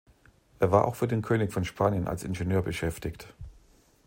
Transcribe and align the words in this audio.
Er 0.57 0.71
war 0.71 0.85
auch 0.85 0.95
für 0.95 1.07
den 1.07 1.21
König 1.21 1.53
von 1.53 1.63
Spanien 1.63 2.07
als 2.07 2.23
Ingenieur 2.23 2.63
beschäftigt. 2.63 3.35